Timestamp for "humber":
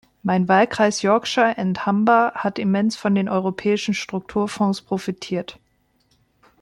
1.85-2.31